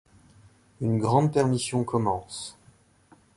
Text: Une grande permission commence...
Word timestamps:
Une 0.81 0.97
grande 0.97 1.31
permission 1.31 1.83
commence... 1.83 2.57